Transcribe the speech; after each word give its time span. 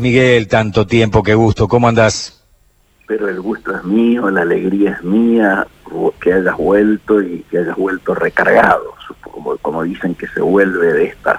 Miguel, 0.00 0.46
tanto 0.46 0.86
tiempo, 0.86 1.24
qué 1.24 1.34
gusto, 1.34 1.66
¿cómo 1.66 1.88
andás? 1.88 2.40
Pero 3.08 3.28
el 3.28 3.40
gusto 3.40 3.74
es 3.74 3.82
mío, 3.82 4.30
la 4.30 4.42
alegría 4.42 4.92
es 4.92 5.02
mía, 5.02 5.66
que 6.20 6.34
hayas 6.34 6.56
vuelto 6.56 7.20
y 7.20 7.40
que 7.50 7.58
hayas 7.58 7.74
vuelto 7.74 8.14
recargado, 8.14 8.94
como, 9.20 9.56
como 9.56 9.82
dicen 9.82 10.14
que 10.14 10.28
se 10.28 10.40
vuelve 10.40 10.92
de 10.92 11.04
estas 11.06 11.38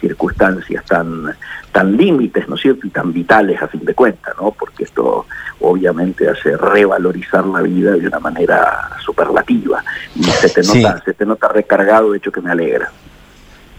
circunstancias 0.00 0.84
tan, 0.84 1.34
tan 1.72 1.96
límites, 1.96 2.48
¿no 2.48 2.54
es 2.54 2.60
cierto? 2.60 2.86
Y 2.86 2.90
tan 2.90 3.12
vitales 3.12 3.60
a 3.60 3.66
fin 3.66 3.84
de 3.84 3.92
cuentas, 3.92 4.36
¿no? 4.40 4.52
Porque 4.52 4.84
esto 4.84 5.26
obviamente 5.58 6.28
hace 6.28 6.56
revalorizar 6.56 7.44
la 7.44 7.62
vida 7.62 7.90
de 7.90 8.06
una 8.06 8.20
manera 8.20 8.88
superlativa. 9.04 9.82
Y 10.14 10.22
se 10.22 10.48
te 10.48 10.62
nota, 10.62 11.02
se 11.04 11.12
te 11.12 11.26
nota 11.26 11.48
recargado, 11.48 12.12
de 12.12 12.18
hecho 12.18 12.30
que 12.30 12.40
me 12.40 12.52
alegra. 12.52 12.88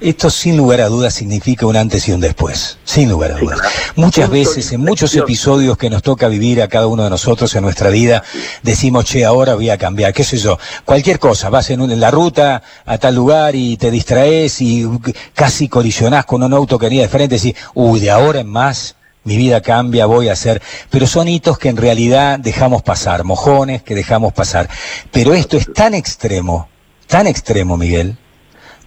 Esto 0.01 0.31
sin 0.31 0.57
lugar 0.57 0.81
a 0.81 0.87
dudas 0.87 1.13
significa 1.13 1.67
un 1.67 1.77
antes 1.77 2.07
y 2.07 2.11
un 2.11 2.19
después, 2.19 2.79
sin 2.83 3.07
lugar 3.07 3.33
a 3.33 3.37
dudas. 3.37 3.59
Muchas 3.95 4.31
veces, 4.31 4.71
en 4.71 4.81
muchos 4.81 5.15
episodios 5.15 5.77
que 5.77 5.91
nos 5.91 6.01
toca 6.01 6.27
vivir 6.27 6.59
a 6.63 6.67
cada 6.67 6.87
uno 6.87 7.03
de 7.03 7.11
nosotros 7.11 7.53
en 7.53 7.61
nuestra 7.61 7.91
vida, 7.91 8.23
decimos, 8.63 9.05
che, 9.05 9.23
ahora 9.23 9.53
voy 9.53 9.69
a 9.69 9.77
cambiar, 9.77 10.11
qué 10.11 10.23
sé 10.23 10.39
yo, 10.39 10.57
cualquier 10.85 11.19
cosa, 11.19 11.51
vas 11.51 11.69
en, 11.69 11.99
la 11.99 12.09
ruta 12.09 12.63
a 12.83 12.97
tal 12.97 13.13
lugar 13.13 13.55
y 13.55 13.77
te 13.77 13.91
distraes 13.91 14.59
y 14.61 14.89
casi 15.35 15.67
colisionás 15.67 16.25
con 16.25 16.41
un 16.41 16.51
auto 16.51 16.79
que 16.79 16.87
venía 16.87 17.03
de 17.03 17.07
frente 17.07 17.35
y 17.35 17.37
decís, 17.37 17.55
uy, 17.75 17.99
de 17.99 18.09
ahora 18.09 18.39
en 18.39 18.49
más 18.49 18.95
mi 19.23 19.37
vida 19.37 19.61
cambia, 19.61 20.07
voy 20.07 20.29
a 20.29 20.33
hacer, 20.33 20.63
pero 20.89 21.05
son 21.05 21.27
hitos 21.27 21.59
que 21.59 21.69
en 21.69 21.77
realidad 21.77 22.39
dejamos 22.39 22.81
pasar, 22.81 23.23
mojones 23.23 23.83
que 23.83 23.93
dejamos 23.93 24.33
pasar. 24.33 24.67
Pero 25.11 25.35
esto 25.35 25.57
es 25.57 25.71
tan 25.71 25.93
extremo, 25.93 26.69
tan 27.05 27.27
extremo, 27.27 27.77
Miguel, 27.77 28.17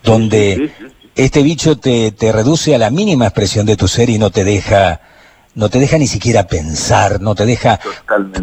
donde 0.02 0.72
este 1.16 1.42
bicho 1.42 1.78
te, 1.78 2.12
te 2.12 2.32
reduce 2.32 2.74
a 2.74 2.78
la 2.78 2.91
mínima 2.91 3.27
expresión 3.27 3.66
de 3.66 3.77
tu 3.77 3.88
ser 3.88 4.10
y 4.10 4.18
no 4.18 4.30
te 4.30 4.45
deja 4.45 5.00
no 5.55 5.68
te 5.68 5.78
deja 5.78 5.98
ni 5.98 6.06
siquiera 6.06 6.46
pensar, 6.46 7.20
no 7.20 7.34
te 7.34 7.46
deja 7.46 7.78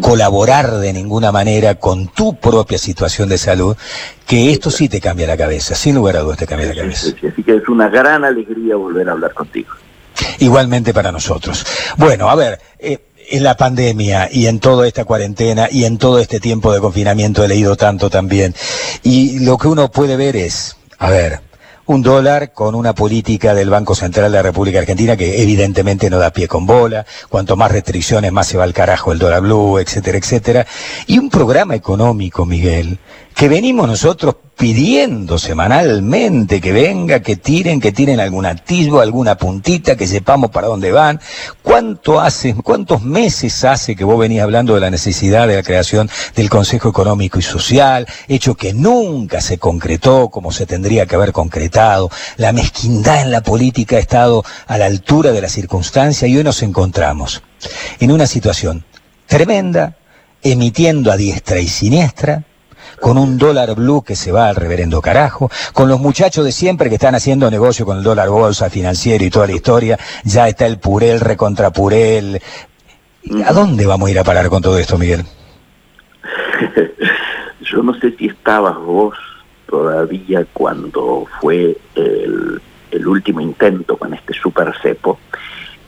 colaborar 0.00 0.78
de 0.78 0.92
ninguna 0.92 1.30
manera 1.30 1.74
con 1.74 2.08
tu 2.08 2.36
propia 2.36 2.78
situación 2.78 3.28
de 3.28 3.38
salud, 3.38 3.76
que 4.26 4.50
esto 4.50 4.70
sí 4.70 4.88
te 4.88 5.00
cambia 5.00 5.26
la 5.26 5.36
cabeza, 5.36 5.74
sin 5.74 5.94
lugar 5.94 6.16
a 6.16 6.20
dudas 6.20 6.38
te 6.38 6.46
cambia 6.46 6.68
la 6.68 6.74
cabeza. 6.74 7.08
así 7.08 7.42
que 7.42 7.56
es 7.56 7.68
una 7.68 7.88
gran 7.88 8.24
alegría 8.24 8.76
volver 8.76 9.08
a 9.08 9.12
hablar 9.12 9.34
contigo. 9.34 9.70
Igualmente 10.38 10.94
para 10.94 11.12
nosotros. 11.12 11.66
Bueno, 11.98 12.30
a 12.30 12.34
ver, 12.34 12.60
eh, 12.78 12.98
en 13.30 13.42
la 13.42 13.56
pandemia 13.56 14.28
y 14.30 14.46
en 14.46 14.58
toda 14.58 14.86
esta 14.86 15.04
cuarentena 15.04 15.68
y 15.70 15.84
en 15.84 15.98
todo 15.98 16.18
este 16.18 16.40
tiempo 16.40 16.72
de 16.72 16.80
confinamiento 16.80 17.44
he 17.44 17.48
leído 17.48 17.76
tanto 17.76 18.08
también, 18.08 18.54
y 19.02 19.40
lo 19.40 19.58
que 19.58 19.68
uno 19.68 19.90
puede 19.90 20.16
ver 20.16 20.36
es, 20.36 20.76
a 20.98 21.10
ver, 21.10 21.40
un 21.86 22.02
dólar 22.02 22.52
con 22.52 22.74
una 22.74 22.94
política 22.94 23.54
del 23.54 23.70
Banco 23.70 23.94
Central 23.94 24.30
de 24.30 24.38
la 24.38 24.42
República 24.42 24.78
Argentina 24.78 25.16
que 25.16 25.42
evidentemente 25.42 26.10
no 26.10 26.18
da 26.18 26.32
pie 26.32 26.46
con 26.46 26.66
bola, 26.66 27.04
cuanto 27.28 27.56
más 27.56 27.72
restricciones 27.72 28.32
más 28.32 28.46
se 28.46 28.56
va 28.56 28.64
al 28.64 28.72
carajo 28.72 29.12
el 29.12 29.18
dólar 29.18 29.42
blue, 29.42 29.78
etcétera, 29.78 30.18
etcétera, 30.18 30.66
y 31.06 31.18
un 31.18 31.30
programa 31.30 31.74
económico, 31.74 32.46
Miguel, 32.46 32.98
que 33.34 33.48
venimos 33.48 33.88
nosotros 33.88 34.36
pidiendo 34.56 35.38
semanalmente 35.38 36.60
que 36.60 36.72
venga, 36.72 37.20
que 37.20 37.36
tiren, 37.36 37.80
que 37.80 37.90
tiren 37.90 38.20
algún 38.20 38.46
atisbo, 38.46 39.00
alguna 39.00 39.36
puntita, 39.36 39.96
que 39.96 40.06
sepamos 40.06 40.50
para 40.50 40.68
dónde 40.68 40.92
van. 40.92 41.20
¿Cuánto 41.62 42.20
hace, 42.20 42.54
cuántos 42.54 43.02
meses 43.02 43.64
hace 43.64 43.96
que 43.96 44.04
vos 44.04 44.18
venís 44.18 44.40
hablando 44.40 44.74
de 44.74 44.80
la 44.80 44.90
necesidad 44.90 45.48
de 45.48 45.56
la 45.56 45.62
creación 45.62 46.08
del 46.36 46.48
Consejo 46.48 46.90
Económico 46.90 47.38
y 47.38 47.42
Social, 47.42 48.06
hecho 48.28 48.54
que 48.54 48.72
nunca 48.72 49.40
se 49.40 49.58
concretó 49.58 50.28
como 50.28 50.52
se 50.52 50.66
tendría 50.66 51.06
que 51.06 51.16
haber 51.16 51.32
concretado? 51.32 52.10
La 52.36 52.52
mezquindad 52.52 53.22
en 53.22 53.32
la 53.32 53.40
política 53.40 53.96
ha 53.96 54.00
estado 54.00 54.44
a 54.66 54.78
la 54.78 54.86
altura 54.86 55.32
de 55.32 55.40
la 55.40 55.48
circunstancia 55.48 56.28
y 56.28 56.36
hoy 56.36 56.44
nos 56.44 56.62
encontramos 56.62 57.42
en 57.98 58.12
una 58.12 58.26
situación 58.26 58.84
tremenda, 59.26 59.96
emitiendo 60.42 61.10
a 61.10 61.16
diestra 61.16 61.58
y 61.58 61.66
siniestra, 61.66 62.44
con 63.00 63.18
un 63.18 63.38
dólar 63.38 63.74
blue 63.74 64.02
que 64.02 64.16
se 64.16 64.32
va 64.32 64.48
al 64.48 64.56
reverendo 64.56 65.00
carajo, 65.00 65.50
con 65.72 65.88
los 65.88 66.00
muchachos 66.00 66.44
de 66.44 66.52
siempre 66.52 66.88
que 66.88 66.96
están 66.96 67.14
haciendo 67.14 67.50
negocio 67.50 67.84
con 67.84 67.98
el 67.98 68.04
dólar 68.04 68.28
bolsa 68.28 68.70
financiero 68.70 69.24
y 69.24 69.30
toda 69.30 69.46
la 69.46 69.54
historia, 69.54 69.98
ya 70.24 70.48
está 70.48 70.66
el 70.66 70.78
purel 70.78 71.20
recontra 71.20 71.70
purel. 71.70 72.40
¿A 73.46 73.52
dónde 73.52 73.86
vamos 73.86 74.08
a 74.08 74.10
ir 74.12 74.18
a 74.18 74.24
parar 74.24 74.48
con 74.48 74.62
todo 74.62 74.78
esto, 74.78 74.98
Miguel? 74.98 75.24
Yo 77.60 77.82
no 77.82 77.98
sé 78.00 78.14
si 78.16 78.26
estabas 78.26 78.76
vos 78.76 79.16
todavía 79.66 80.44
cuando 80.52 81.26
fue 81.40 81.76
el, 81.94 82.60
el 82.90 83.06
último 83.06 83.40
intento 83.40 83.96
con 83.96 84.12
este 84.14 84.34
super 84.34 84.72
cepo 84.82 85.18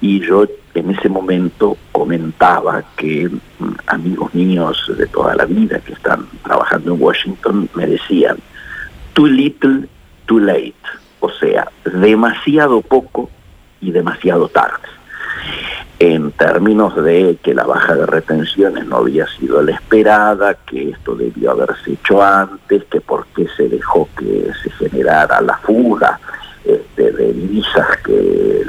y 0.04 0.20
yo 0.20 0.44
en 0.75 0.91
ese 0.91 1.09
momento 1.09 1.78
comentaba 1.91 2.84
que 2.94 3.26
mm, 3.31 3.72
amigos 3.87 4.34
míos 4.34 4.92
de 4.98 5.06
toda 5.06 5.34
la 5.34 5.47
vida 5.47 5.78
que 5.78 5.94
están 5.94 6.26
trabajando 6.42 6.92
en 6.92 7.03
Washington 7.03 7.70
me 7.75 7.87
decían, 7.87 8.37
too 9.14 9.26
little, 9.26 9.88
too 10.26 10.41
late, 10.41 10.75
o 11.20 11.31
sea, 11.31 11.70
demasiado 11.87 12.82
poco 12.82 13.31
y 13.81 13.93
demasiado 13.93 14.47
tarde. 14.50 14.88
En 15.98 16.32
términos 16.32 17.03
de 17.03 17.38
que 17.43 17.54
la 17.54 17.64
baja 17.64 17.94
de 17.94 18.04
retenciones 18.04 18.87
no 18.87 18.97
había 18.97 19.26
sido 19.38 19.62
la 19.62 19.72
esperada, 19.72 20.53
que 20.66 20.91
esto 20.91 21.14
debió 21.14 21.53
haberse 21.53 21.93
hecho 21.93 22.22
antes, 22.22 22.84
que 22.91 23.00
por 23.00 23.25
qué 23.28 23.47
se 23.56 23.70
dejó 23.70 24.06
que 24.19 24.50
se 24.62 24.69
generara 24.69 25.41
la 25.41 25.56
fuga 25.56 26.20
este, 26.64 27.12
de 27.12 27.32
divisas 27.32 27.86
que 28.04 28.62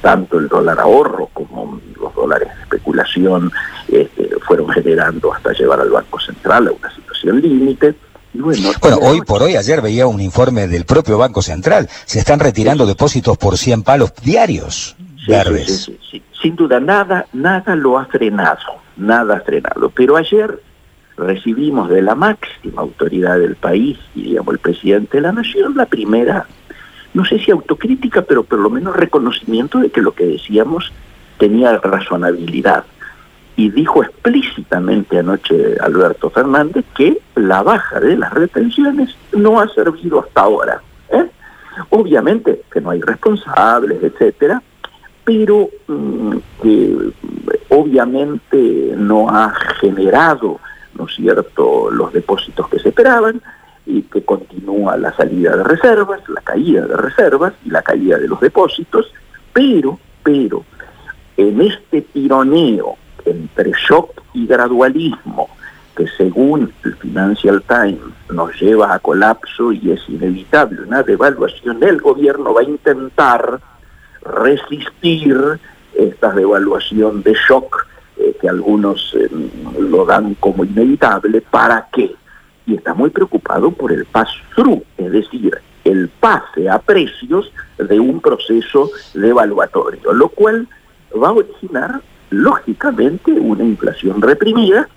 tanto 0.00 0.38
el 0.38 0.48
dólar 0.48 0.78
ahorro 0.80 1.28
como 1.32 1.80
los 2.00 2.14
dólares 2.14 2.48
de 2.48 2.62
especulación 2.62 3.50
este, 3.88 4.30
fueron 4.46 4.68
generando 4.70 5.32
hasta 5.32 5.52
llevar 5.52 5.80
al 5.80 5.90
Banco 5.90 6.18
Central 6.20 6.68
a 6.68 6.72
una 6.72 6.94
situación 6.94 7.40
límite. 7.40 7.94
Bueno, 8.32 8.98
hoy 9.02 9.20
por 9.22 9.42
hoy, 9.42 9.56
ayer 9.56 9.82
veía 9.82 10.06
un 10.06 10.20
informe 10.20 10.68
del 10.68 10.84
propio 10.84 11.18
Banco 11.18 11.42
Central, 11.42 11.88
se 12.04 12.20
están 12.20 12.38
retirando 12.38 12.86
depósitos 12.86 13.36
por 13.36 13.58
100 13.58 13.82
palos 13.82 14.14
diarios 14.22 14.96
verdes. 15.26 15.90
Sin 16.40 16.56
duda, 16.56 16.80
nada, 16.80 17.26
nada 17.32 17.74
lo 17.74 17.98
ha 17.98 18.06
frenado, 18.06 18.80
nada 18.96 19.36
ha 19.36 19.40
frenado. 19.40 19.90
Pero 19.90 20.16
ayer 20.16 20.60
recibimos 21.16 21.90
de 21.90 22.02
la 22.02 22.14
máxima 22.14 22.82
autoridad 22.82 23.38
del 23.38 23.56
país, 23.56 23.98
diríamos 24.14 24.54
el 24.54 24.60
presidente 24.60 25.18
de 25.18 25.22
la 25.22 25.32
Nación, 25.32 25.76
la 25.76 25.86
primera 25.86 26.46
no 27.14 27.24
sé 27.24 27.38
si 27.38 27.50
autocrítica, 27.50 28.22
pero 28.22 28.44
por 28.44 28.58
lo 28.58 28.70
menos 28.70 28.96
reconocimiento 28.96 29.78
de 29.78 29.90
que 29.90 30.00
lo 30.00 30.12
que 30.12 30.26
decíamos 30.26 30.92
tenía 31.38 31.76
razonabilidad. 31.78 32.84
Y 33.56 33.70
dijo 33.70 34.02
explícitamente 34.02 35.18
anoche 35.18 35.76
Alberto 35.80 36.30
Fernández 36.30 36.84
que 36.94 37.18
la 37.34 37.62
baja 37.62 38.00
de 38.00 38.16
las 38.16 38.32
retenciones 38.32 39.14
no 39.32 39.60
ha 39.60 39.68
servido 39.68 40.20
hasta 40.20 40.42
ahora. 40.42 40.80
¿eh? 41.10 41.26
Obviamente 41.90 42.62
que 42.72 42.80
no 42.80 42.90
hay 42.90 43.00
responsables, 43.00 44.02
etcétera, 44.02 44.62
pero 45.24 45.68
mm, 45.88 46.36
obviamente 47.68 48.94
no 48.96 49.28
ha 49.28 49.52
generado, 49.80 50.60
¿no 50.94 51.08
cierto?, 51.08 51.90
los 51.90 52.12
depósitos 52.12 52.68
que 52.68 52.78
se 52.78 52.90
esperaban, 52.90 53.42
y 53.90 54.02
que 54.02 54.22
continúa 54.22 54.96
la 54.96 55.12
salida 55.14 55.56
de 55.56 55.64
reservas, 55.64 56.20
la 56.28 56.40
caída 56.42 56.86
de 56.86 56.96
reservas 56.96 57.52
y 57.64 57.70
la 57.70 57.82
caída 57.82 58.18
de 58.18 58.28
los 58.28 58.40
depósitos, 58.40 59.12
pero, 59.52 59.98
pero, 60.22 60.64
en 61.36 61.60
este 61.60 62.02
tironeo 62.02 62.96
entre 63.24 63.72
shock 63.72 64.22
y 64.32 64.46
gradualismo, 64.46 65.48
que 65.96 66.06
según 66.16 66.72
el 66.84 66.94
Financial 66.96 67.62
Times 67.62 68.14
nos 68.30 68.58
lleva 68.60 68.94
a 68.94 68.98
colapso 69.00 69.72
y 69.72 69.90
es 69.90 70.00
inevitable 70.08 70.82
una 70.82 71.02
devaluación, 71.02 71.82
el 71.82 72.00
gobierno 72.00 72.54
va 72.54 72.60
a 72.60 72.64
intentar 72.64 73.60
resistir 74.22 75.36
esta 75.94 76.30
devaluación 76.32 77.22
de 77.22 77.34
shock 77.48 77.86
eh, 78.16 78.36
que 78.40 78.48
algunos 78.48 79.14
eh, 79.18 79.28
lo 79.78 80.04
dan 80.04 80.34
como 80.34 80.64
inevitable, 80.64 81.40
¿para 81.40 81.88
qué? 81.92 82.14
Y 82.70 82.76
está 82.76 82.94
muy 82.94 83.10
preocupado 83.10 83.72
por 83.72 83.90
el 83.90 84.04
pass-through, 84.04 84.84
es 84.96 85.10
decir, 85.10 85.58
el 85.84 86.08
pase 86.08 86.68
a 86.68 86.78
precios 86.78 87.52
de 87.78 87.98
un 87.98 88.20
proceso 88.20 88.90
devaluatorio, 89.14 90.12
lo 90.12 90.28
cual 90.28 90.68
va 91.20 91.28
a 91.28 91.32
originar 91.32 92.00
lógicamente 92.30 93.32
una 93.32 93.64
inflación 93.64 94.22
reprimida. 94.22 94.88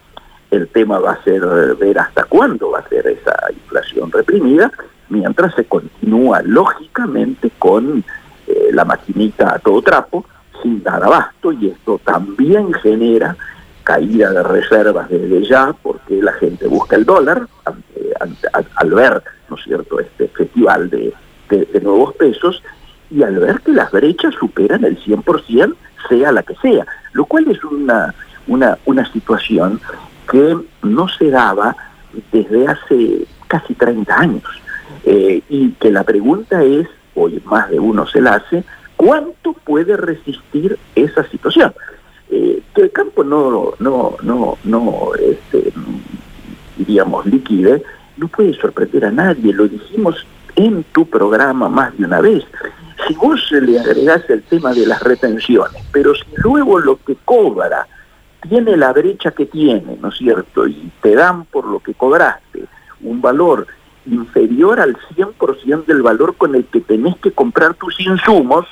El 0.51 0.67
tema 0.67 0.99
va 0.99 1.13
a 1.13 1.23
ser 1.23 1.41
ver 1.79 1.97
hasta 1.97 2.25
cuándo 2.25 2.71
va 2.71 2.79
a 2.79 2.89
ser 2.89 3.07
esa 3.07 3.35
inflación 3.51 4.11
reprimida, 4.11 4.71
mientras 5.09 5.55
se 5.55 5.65
continúa 5.65 6.43
lógicamente 6.43 7.49
con 7.57 8.03
eh, 8.45 8.69
la 8.71 8.85
maquinita 8.85 9.55
a 9.55 9.59
todo 9.59 9.81
trapo, 9.81 10.25
sin 10.61 10.83
dar 10.83 11.03
abasto, 11.03 11.51
y 11.53 11.69
esto 11.69 11.99
también 12.03 12.71
genera 12.73 13.35
caída 13.83 14.31
de 14.31 14.43
reservas 14.43 15.09
desde 15.09 15.45
ya, 15.45 15.73
porque 15.81 16.21
la 16.21 16.33
gente 16.33 16.67
busca 16.67 16.95
el 16.95 17.05
dólar 17.05 17.47
al 18.75 18.91
ver, 18.91 19.21
¿no 19.49 19.55
es 19.55 19.63
cierto?, 19.63 19.99
este 19.99 20.27
festival 20.29 20.89
de, 20.89 21.13
nuevos 21.81 22.15
pesos, 22.15 22.63
y 23.11 23.21
al 23.23 23.37
ver 23.37 23.59
que 23.61 23.73
las 23.73 23.91
brechas 23.91 24.33
superan 24.39 24.83
el 24.85 24.97
100%, 25.03 25.75
sea 26.09 26.31
la 26.31 26.43
que 26.43 26.55
sea, 26.55 26.85
lo 27.13 27.25
cual 27.25 27.47
es 27.49 27.63
una, 27.63 28.13
una, 28.47 28.77
una 28.85 29.11
situación 29.11 29.79
que 30.31 30.57
no 30.81 31.07
se 31.09 31.29
daba 31.29 31.75
desde 32.31 32.67
hace 32.67 33.27
casi 33.47 33.75
30 33.75 34.15
años. 34.19 34.43
Eh, 35.05 35.41
y 35.49 35.71
que 35.71 35.91
la 35.91 36.03
pregunta 36.03 36.63
es, 36.63 36.87
hoy 37.13 37.41
más 37.45 37.69
de 37.69 37.79
uno 37.79 38.07
se 38.07 38.21
la 38.21 38.35
hace, 38.35 38.63
¿cuánto 38.95 39.53
puede 39.53 39.97
resistir 39.97 40.77
esa 40.95 41.23
situación? 41.29 41.73
Que 42.73 42.81
el 42.81 42.91
campo 42.91 43.23
no, 43.23 43.73
no, 43.79 44.15
no, 44.23 44.57
no, 44.63 45.11
este, 45.19 45.71
diríamos, 46.77 47.25
liquide, 47.27 47.83
no 48.17 48.27
puede 48.27 48.53
sorprender 48.55 49.05
a 49.05 49.11
nadie, 49.11 49.53
lo 49.53 49.67
dijimos 49.67 50.25
en 50.55 50.83
tu 50.85 51.05
programa 51.05 51.69
más 51.69 51.95
de 51.97 52.05
una 52.05 52.21
vez. 52.21 52.43
Si 53.07 53.13
vos 53.15 53.39
le 53.51 53.79
agregás 53.79 54.27
el 54.29 54.41
tema 54.43 54.73
de 54.73 54.85
las 54.85 55.01
retenciones, 55.03 55.83
pero 55.91 56.15
si 56.15 56.23
luego 56.37 56.79
lo 56.79 56.97
que 57.03 57.15
cobra 57.25 57.87
tiene 58.49 58.77
la 58.77 58.93
brecha 58.93 59.31
que 59.31 59.45
tiene, 59.45 59.97
¿no 60.01 60.09
es 60.09 60.17
cierto? 60.17 60.67
Y 60.67 60.91
te 61.01 61.15
dan 61.15 61.45
por 61.45 61.65
lo 61.65 61.79
que 61.79 61.93
cobraste 61.93 62.65
un 63.01 63.21
valor 63.21 63.67
inferior 64.05 64.79
al 64.79 64.95
100% 65.15 65.85
del 65.85 66.01
valor 66.01 66.35
con 66.35 66.55
el 66.55 66.65
que 66.65 66.81
tenés 66.81 67.15
que 67.17 67.31
comprar 67.31 67.73
tus 67.75 67.99
insumos, 67.99 68.65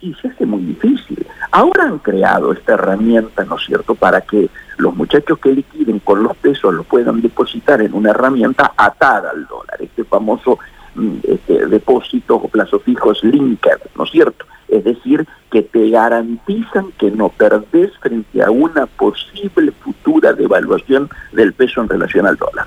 y 0.00 0.14
se 0.14 0.28
hace 0.28 0.46
muy 0.46 0.62
difícil. 0.62 1.26
Ahora 1.50 1.84
han 1.84 1.98
creado 1.98 2.52
esta 2.52 2.74
herramienta, 2.74 3.44
¿no 3.44 3.56
es 3.56 3.64
cierto?, 3.66 3.94
para 3.94 4.20
que 4.20 4.48
los 4.78 4.94
muchachos 4.94 5.38
que 5.38 5.52
liquiden 5.52 5.98
con 5.98 6.22
los 6.22 6.36
pesos 6.36 6.72
lo 6.72 6.84
puedan 6.84 7.20
depositar 7.20 7.82
en 7.82 7.94
una 7.94 8.10
herramienta 8.10 8.72
atada 8.76 9.30
al 9.30 9.46
dólar, 9.46 9.76
este 9.80 10.04
famoso 10.04 10.58
mm, 10.94 11.16
este, 11.24 11.66
depósito 11.66 12.36
o 12.36 12.48
plazos 12.48 12.82
fijos 12.82 13.22
linked, 13.22 13.78
¿no 13.96 14.04
es 14.04 14.10
cierto? 14.10 14.46
Es 14.68 14.84
decir, 14.84 15.26
que 15.50 15.62
te 15.62 15.90
garantizan 15.90 16.92
que 16.92 17.10
no 17.10 17.28
perdés 17.28 17.90
frente 17.98 18.42
a 18.42 18.50
una 18.50 18.86
posible 18.86 19.72
futura 19.72 20.32
devaluación 20.32 21.10
del 21.32 21.52
peso 21.52 21.80
en 21.80 21.88
relación 21.88 22.26
al 22.26 22.36
dólar. 22.36 22.66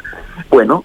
Bueno, 0.50 0.84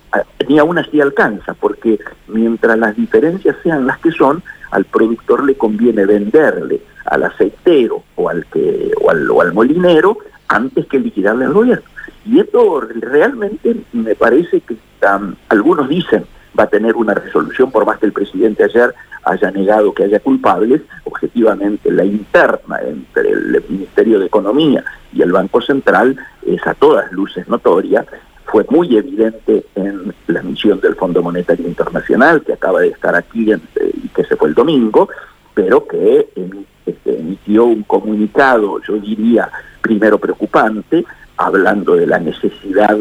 ni 0.49 0.59
aún 0.61 0.79
así 0.79 1.00
alcanza, 1.00 1.55
porque 1.55 1.99
mientras 2.29 2.79
las 2.79 2.95
diferencias 2.97 3.56
sean 3.65 3.87
las 3.87 3.99
que 3.99 4.12
son, 4.12 4.43
al 4.70 4.85
productor 4.85 5.44
le 5.44 5.56
conviene 5.56 6.06
venderle 6.06 6.81
al 7.06 7.25
aceitero 7.25 8.03
o 8.17 8.29
al, 8.29 8.47
que, 8.47 8.93
o 9.00 9.11
al, 9.11 9.31
o 9.31 9.41
al 9.41 9.53
molinero 9.53 10.19
antes 10.49 10.87
que 10.87 10.99
liquidarle 10.99 11.44
al 11.44 11.53
gobierno. 11.53 11.85
Y 12.26 12.41
esto 12.41 12.81
realmente 12.81 13.76
me 13.93 14.15
parece 14.15 14.61
que 14.61 14.76
algunos 15.49 15.88
dicen 15.88 16.25
va 16.59 16.65
a 16.65 16.69
tener 16.69 16.97
una 16.97 17.15
resolución, 17.15 17.70
por 17.70 17.87
más 17.87 17.99
que 17.99 18.06
el 18.06 18.12
presidente 18.12 18.65
ayer 18.65 18.94
haya 19.25 19.50
negado 19.50 19.93
que 19.93 20.05
haya 20.05 20.20
culpables, 20.20 20.82
objetivamente 21.05 21.91
la 21.91 22.05
interna 22.05 22.79
entre 22.81 23.31
el 23.31 23.62
Ministerio 23.69 24.19
de 24.19 24.26
Economía 24.26 24.85
y 25.12 25.23
el 25.23 25.32
Banco 25.32 25.61
Central 25.61 26.17
es 26.47 26.67
a 26.67 26.75
todas 26.75 27.12
luces 27.12 27.47
notoria, 27.49 28.05
fue 28.50 28.65
muy 28.71 28.97
evidente 28.97 29.67
en 29.75 30.15
la 30.27 30.43
misión 30.43 30.81
del 30.81 30.97
Fondo 30.97 31.23
Monetario 31.23 31.69
Internacional, 31.69 32.43
que 32.43 32.55
acaba 32.55 32.81
de 32.81 32.89
estar 32.89 33.15
aquí 33.15 33.53
eh, 33.53 33.59
y 34.03 34.09
que 34.09 34.25
se 34.25 34.37
fue 34.37 34.49
el 34.49 34.55
domingo, 34.55 35.09
pero 35.55 35.87
que 35.87 36.29
este, 36.87 37.19
emitió 37.19 37.67
un 37.67 37.83
comunicado, 37.83 38.81
yo 38.83 38.95
diría, 38.95 39.50
primero 39.83 40.19
preocupante, 40.19 41.05
hablando 41.37 41.95
de 41.95 42.06
la 42.06 42.19
necesidad 42.19 42.97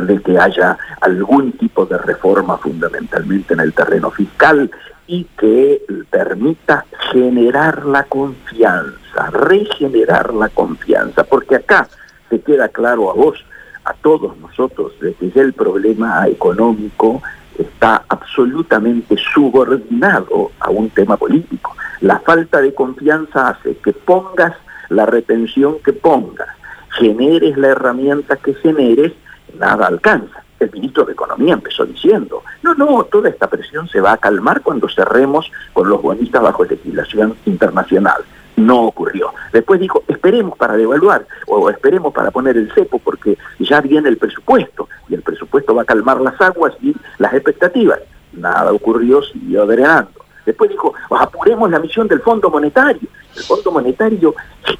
de 0.00 0.22
que 0.22 0.38
haya 0.38 0.78
algún 1.00 1.52
tipo 1.52 1.84
de 1.84 1.98
reforma 1.98 2.56
fundamentalmente 2.56 3.54
en 3.54 3.60
el 3.60 3.74
terreno 3.74 4.10
fiscal 4.10 4.70
y 5.06 5.24
que 5.38 5.82
permita 6.10 6.86
generar 7.12 7.84
la 7.84 8.04
confianza, 8.04 9.30
regenerar 9.30 10.32
la 10.32 10.48
confianza, 10.48 11.22
porque 11.24 11.56
acá 11.56 11.86
te 12.30 12.40
queda 12.40 12.68
claro 12.68 13.10
a 13.10 13.14
vos 13.14 13.44
a 13.84 13.92
todos 13.94 14.36
nosotros 14.38 14.92
desde 15.00 15.30
ya 15.30 15.42
el 15.42 15.52
problema 15.52 16.26
económico 16.26 17.22
está 17.58 18.04
absolutamente 18.08 19.16
subordinado 19.16 20.50
a 20.58 20.70
un 20.70 20.90
tema 20.90 21.16
político. 21.16 21.76
La 22.00 22.18
falta 22.20 22.60
de 22.60 22.74
confianza 22.74 23.48
hace 23.48 23.76
que 23.76 23.92
pongas 23.92 24.54
la 24.88 25.06
retención 25.06 25.76
que 25.84 25.92
pongas, 25.92 26.48
generes 26.90 27.56
la 27.56 27.68
herramienta 27.68 28.36
que 28.36 28.54
generes, 28.54 29.12
nada 29.58 29.86
alcanza. 29.86 30.42
El 30.58 30.70
ministro 30.72 31.04
de 31.04 31.12
Economía 31.12 31.54
empezó 31.54 31.84
diciendo, 31.84 32.42
no, 32.62 32.74
no, 32.74 33.04
toda 33.04 33.28
esta 33.28 33.48
presión 33.48 33.88
se 33.88 34.00
va 34.00 34.12
a 34.12 34.18
calmar 34.18 34.62
cuando 34.62 34.88
cerremos 34.88 35.50
con 35.72 35.88
los 35.88 36.00
bonistas 36.00 36.42
bajo 36.42 36.64
legislación 36.64 37.34
internacional 37.44 38.24
no 38.56 38.82
ocurrió. 38.86 39.32
Después 39.52 39.80
dijo, 39.80 40.02
esperemos 40.08 40.56
para 40.56 40.76
devaluar 40.76 41.26
o 41.46 41.68
esperemos 41.70 42.12
para 42.12 42.30
poner 42.30 42.56
el 42.56 42.72
cepo 42.72 42.98
porque 42.98 43.38
ya 43.58 43.80
viene 43.80 44.08
el 44.08 44.16
presupuesto 44.16 44.88
y 45.08 45.14
el 45.14 45.22
presupuesto 45.22 45.74
va 45.74 45.82
a 45.82 45.86
calmar 45.86 46.20
las 46.20 46.40
aguas 46.40 46.74
y 46.80 46.94
las 47.18 47.34
expectativas. 47.34 48.00
Nada 48.32 48.72
ocurrió, 48.72 49.22
siguió 49.22 49.66
drenando. 49.66 50.24
Después 50.44 50.70
dijo, 50.70 50.92
apuremos 51.10 51.70
la 51.70 51.78
misión 51.78 52.06
del 52.06 52.20
Fondo 52.20 52.50
Monetario. 52.50 53.08
El 53.34 53.42
Fondo 53.42 53.72
Monetario 53.72 54.34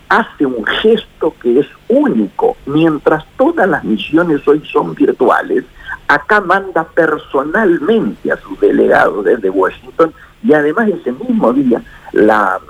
hace 0.09 0.45
un 0.45 0.65
gesto 0.65 1.35
que 1.41 1.61
es 1.61 1.67
único. 1.89 2.57
Mientras 2.67 3.25
todas 3.37 3.69
las 3.69 3.83
misiones 3.83 4.47
hoy 4.47 4.63
son 4.71 4.95
virtuales, 4.95 5.65
acá 6.09 6.41
manda 6.41 6.85
personalmente 6.85 8.31
a 8.31 8.37
sus 8.37 8.61
delegados 8.61 9.25
desde 9.25 9.49
Washington 9.51 10.13
y 10.43 10.53
además 10.53 10.89
ese 10.89 11.13
mismo 11.13 11.53
día 11.53 11.83
la 12.13 12.61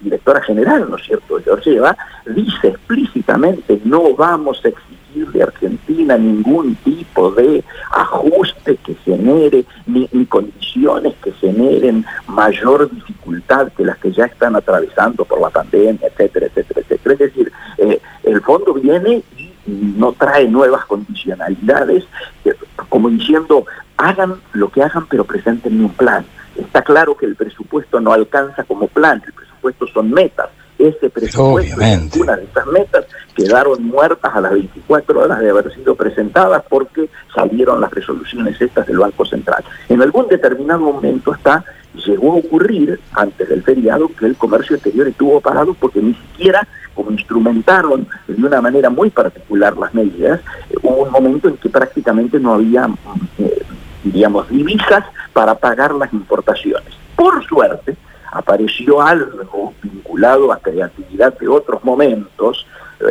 directora 0.00 0.42
general, 0.42 0.88
¿no 0.88 0.96
es 0.96 1.04
cierto?, 1.04 1.40
Georgieva, 1.42 1.96
dice 2.26 2.68
explícitamente 2.68 3.80
no 3.84 4.14
vamos 4.14 4.60
a 4.64 4.68
exigir 4.68 5.00
de 5.32 5.42
Argentina 5.42 6.16
ningún 6.16 6.74
tipo 6.76 7.30
de 7.32 7.64
ajuste 7.90 8.76
que 8.76 8.94
genere, 8.96 9.64
ni, 9.86 10.06
condiciones 10.26 11.14
que 11.22 11.32
generen 11.32 12.04
mayor 12.28 12.90
dificultad 12.90 13.72
que 13.72 13.84
las 13.84 13.98
que 13.98 14.12
ya 14.12 14.26
están 14.26 14.54
atravesando 14.56 15.24
por 15.24 15.40
la 15.40 15.50
pandemia, 15.50 16.06
etcétera, 16.08 16.46
etcétera, 16.46 16.80
etcétera. 16.80 17.12
Es 17.14 17.18
decir, 17.18 17.52
eh, 17.78 18.00
el 18.22 18.40
fondo 18.42 18.74
viene 18.74 19.22
y 19.36 19.50
no 19.66 20.12
trae 20.12 20.48
nuevas 20.48 20.84
condicionalidades, 20.86 22.04
eh, 22.44 22.54
como 22.88 23.10
diciendo, 23.10 23.66
hagan 23.96 24.36
lo 24.52 24.70
que 24.70 24.82
hagan, 24.82 25.06
pero 25.06 25.24
presenten 25.24 25.80
un 25.80 25.92
plan. 25.92 26.24
Está 26.56 26.82
claro 26.82 27.16
que 27.16 27.26
el 27.26 27.36
presupuesto 27.36 28.00
no 28.00 28.12
alcanza 28.12 28.64
como 28.64 28.88
plan, 28.88 29.22
presupuestos 29.60 29.90
son 29.92 30.10
metas. 30.10 30.48
Ese 30.78 31.10
presupuesto, 31.10 31.76
una 32.20 32.36
de 32.36 32.44
esas 32.44 32.66
metas, 32.68 33.04
quedaron 33.34 33.84
muertas 33.84 34.34
a 34.34 34.40
las 34.40 34.52
24 34.52 35.20
horas 35.20 35.40
de 35.40 35.50
haber 35.50 35.74
sido 35.74 35.94
presentadas 35.94 36.62
porque 36.70 37.10
salieron 37.34 37.82
las 37.82 37.90
resoluciones 37.90 38.58
estas 38.60 38.86
del 38.86 38.98
Banco 38.98 39.26
Central. 39.26 39.62
En 39.90 40.00
algún 40.00 40.26
determinado 40.28 40.80
momento 40.80 41.34
está 41.34 41.64
llegó 42.06 42.32
a 42.32 42.36
ocurrir 42.36 42.98
antes 43.12 43.48
del 43.48 43.62
feriado 43.62 44.08
que 44.18 44.24
el 44.24 44.36
comercio 44.36 44.76
exterior 44.76 45.08
estuvo 45.08 45.40
parado 45.40 45.74
porque 45.74 46.00
ni 46.00 46.14
siquiera 46.14 46.66
como 46.94 47.10
instrumentaron 47.10 48.06
de 48.26 48.46
una 48.46 48.60
manera 48.60 48.90
muy 48.90 49.10
particular 49.10 49.76
las 49.76 49.94
medidas, 49.94 50.40
eh, 50.70 50.74
hubo 50.82 51.04
un 51.04 51.10
momento 51.10 51.48
en 51.48 51.56
que 51.56 51.68
prácticamente 51.68 52.38
no 52.38 52.54
había, 52.54 52.88
eh, 53.38 53.62
diríamos, 54.04 54.48
divisas 54.48 55.04
para 55.32 55.54
pagar 55.54 55.94
las 55.94 56.12
importaciones. 56.12 56.92
Por 57.16 57.44
suerte, 57.46 57.96
apareció 58.30 59.00
algo 59.00 59.74
vinculado 59.82 60.52
a 60.52 60.58
creatividad 60.58 61.36
de 61.38 61.48
otros 61.48 61.82
momentos, 61.84 62.66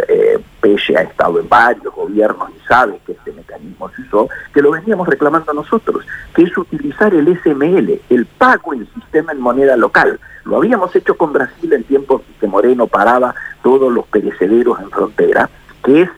eh, 0.07 0.39
pese 0.61 0.95
a 0.95 1.01
estado 1.01 1.39
en 1.39 1.49
varios 1.49 1.93
gobiernos 1.93 2.49
y 2.51 2.67
sabe 2.67 2.99
que 3.05 3.13
este 3.13 3.31
mecanismo 3.31 3.89
se 3.89 4.03
usó, 4.03 4.29
que 4.53 4.61
lo 4.61 4.71
veníamos 4.71 5.07
reclamando 5.07 5.51
nosotros, 5.53 6.05
que 6.35 6.43
es 6.43 6.57
utilizar 6.57 7.13
el 7.13 7.27
SML, 7.39 7.99
el 8.09 8.25
pago 8.25 8.73
en 8.73 8.88
sistema 8.93 9.31
en 9.31 9.39
moneda 9.39 9.75
local. 9.75 10.19
Lo 10.45 10.57
habíamos 10.57 10.95
hecho 10.95 11.17
con 11.17 11.33
Brasil 11.33 11.73
en 11.73 11.83
tiempos 11.83 12.21
que 12.39 12.47
Moreno 12.47 12.88
paraba 12.88 13.33
todos 13.63 13.91
los 13.91 14.05
perecederos 14.07 14.79
en 14.79 14.91
frontera, 14.91 15.49
que 15.83 16.03
es 16.03 16.09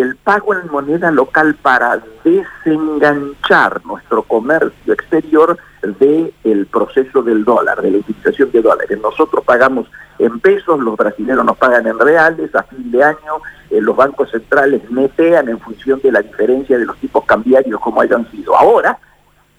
el 0.00 0.16
pago 0.16 0.54
en 0.54 0.70
moneda 0.70 1.10
local 1.10 1.54
para 1.60 2.00
desenganchar 2.24 3.84
nuestro 3.84 4.22
comercio 4.22 4.92
exterior 4.92 5.58
del 5.82 6.32
el 6.44 6.66
proceso 6.66 7.22
del 7.22 7.44
dólar, 7.44 7.80
de 7.80 7.90
la 7.90 7.98
utilización 7.98 8.50
de 8.52 8.62
dólares. 8.62 8.98
Nosotros 9.00 9.44
pagamos 9.44 9.86
en 10.18 10.38
pesos, 10.40 10.80
los 10.80 10.96
brasileños 10.96 11.44
nos 11.44 11.56
pagan 11.56 11.86
en 11.86 11.98
reales, 11.98 12.54
a 12.54 12.62
fin 12.64 12.90
de 12.90 13.02
año 13.02 13.40
eh, 13.70 13.80
los 13.80 13.96
bancos 13.96 14.30
centrales 14.30 14.82
netean 14.90 15.48
en 15.48 15.58
función 15.58 16.00
de 16.02 16.12
la 16.12 16.22
diferencia 16.22 16.78
de 16.78 16.84
los 16.84 16.96
tipos 16.98 17.24
cambiarios 17.24 17.80
como 17.80 18.00
hayan 18.00 18.30
sido. 18.30 18.56
Ahora 18.56 18.98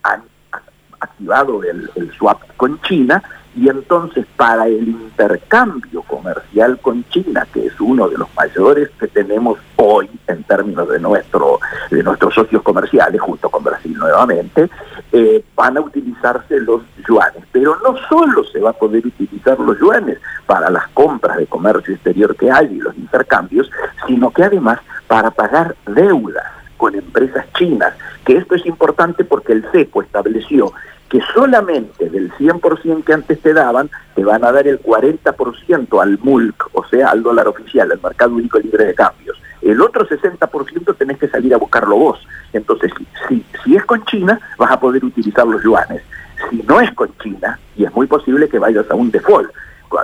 han 0.03 0.23
activado 0.99 1.63
el 1.63 2.11
swap 2.17 2.39
con 2.57 2.79
China 2.81 3.23
y 3.55 3.67
entonces 3.67 4.25
para 4.37 4.67
el 4.67 4.87
intercambio 4.87 6.03
comercial 6.03 6.79
con 6.79 7.03
China, 7.09 7.45
que 7.51 7.65
es 7.65 7.79
uno 7.81 8.07
de 8.07 8.17
los 8.17 8.27
mayores 8.35 8.89
que 8.99 9.07
tenemos 9.07 9.59
hoy 9.75 10.09
en 10.27 10.43
términos 10.43 10.87
de 10.89 10.99
nuestro 10.99 11.59
de 11.89 12.01
nuestros 12.01 12.33
socios 12.33 12.61
comerciales, 12.61 13.19
junto 13.19 13.49
con 13.49 13.63
Brasil 13.63 13.93
nuevamente, 13.97 14.69
eh, 15.11 15.43
van 15.55 15.77
a 15.77 15.81
utilizarse 15.81 16.59
los 16.61 16.81
yuanes. 17.07 17.43
Pero 17.51 17.77
no 17.83 17.95
solo 18.07 18.43
se 18.45 18.59
va 18.59 18.69
a 18.69 18.73
poder 18.73 19.05
utilizar 19.05 19.59
los 19.59 19.77
yuanes 19.79 20.19
para 20.45 20.69
las 20.69 20.87
compras 20.89 21.37
de 21.37 21.47
comercio 21.47 21.93
exterior 21.93 22.35
que 22.35 22.49
hay 22.49 22.67
y 22.67 22.79
los 22.79 22.95
intercambios, 22.97 23.69
sino 24.07 24.31
que 24.31 24.43
además 24.43 24.79
para 25.07 25.31
pagar 25.31 25.75
deudas 25.87 26.45
con 26.77 26.95
empresas 26.95 27.45
chinas, 27.53 27.93
que 28.25 28.37
esto 28.37 28.55
es 28.55 28.65
importante 28.65 29.23
porque 29.23 29.53
el 29.53 29.63
CEPO 29.71 30.01
estableció 30.01 30.73
que 31.11 31.19
solamente 31.33 32.09
del 32.09 32.31
100% 32.31 33.03
que 33.03 33.13
antes 33.13 33.41
te 33.41 33.53
daban, 33.53 33.89
te 34.15 34.23
van 34.23 34.45
a 34.45 34.51
dar 34.53 34.65
el 34.65 34.81
40% 34.81 36.01
al 36.01 36.17
MULC, 36.19 36.69
o 36.71 36.85
sea, 36.85 37.09
al 37.09 37.21
dólar 37.21 37.49
oficial, 37.49 37.91
al 37.91 37.99
Mercado 38.01 38.33
Único 38.33 38.57
Libre 38.59 38.85
de 38.85 38.95
Cambios. 38.95 39.37
El 39.61 39.81
otro 39.81 40.07
60% 40.07 40.95
tenés 40.95 41.17
que 41.17 41.27
salir 41.27 41.53
a 41.53 41.57
buscarlo 41.57 41.97
vos. 41.97 42.25
Entonces, 42.53 42.93
si, 43.27 43.45
si 43.61 43.75
es 43.75 43.83
con 43.83 44.05
China, 44.05 44.39
vas 44.57 44.71
a 44.71 44.79
poder 44.79 45.03
utilizar 45.03 45.45
los 45.45 45.61
yuanes. 45.61 46.01
Si 46.49 46.63
no 46.63 46.79
es 46.79 46.91
con 46.93 47.13
China, 47.17 47.59
y 47.75 47.83
es 47.83 47.93
muy 47.93 48.07
posible 48.07 48.47
que 48.47 48.57
vayas 48.57 48.89
a 48.89 48.95
un 48.95 49.11
default, 49.11 49.51